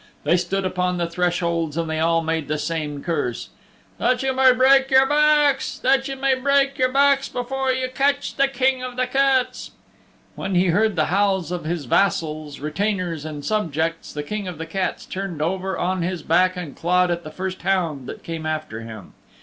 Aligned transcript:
They 0.23 0.35
stood 0.35 0.65
upon 0.65 0.97
the 0.97 1.05
thresholds 1.05 1.77
and 1.77 1.87
they 1.87 1.99
all 1.99 2.23
made 2.23 2.47
the 2.47 2.57
same 2.57 3.03
curse 3.03 3.49
"That 3.99 4.23
ye 4.23 4.31
may 4.31 4.51
break 4.51 4.89
your 4.89 5.05
backs, 5.05 5.77
that 5.77 6.07
ye 6.07 6.15
may 6.15 6.33
break 6.33 6.79
your 6.79 6.91
backs 6.91 7.29
before 7.29 7.71
ye 7.71 7.87
catch 7.87 8.33
the 8.35 8.47
King 8.47 8.81
of 8.81 8.95
the 8.95 9.05
Cats." 9.05 9.69
When 10.33 10.55
he 10.55 10.69
heard 10.69 10.95
the 10.95 11.05
howls 11.13 11.51
of 11.51 11.65
his 11.65 11.85
vassals, 11.85 12.59
retainers 12.59 13.25
and 13.25 13.45
subjects, 13.45 14.11
the 14.11 14.23
King 14.23 14.47
of 14.47 14.57
the 14.57 14.65
Cats 14.65 15.05
turned 15.05 15.39
over 15.39 15.77
on 15.77 16.01
his 16.01 16.23
back 16.23 16.57
and 16.57 16.75
clawed 16.75 17.11
at 17.11 17.23
the 17.23 17.29
first 17.29 17.61
hound 17.61 18.07
that 18.07 18.23
came 18.23 18.47
after 18.47 18.81
him. 18.81 19.13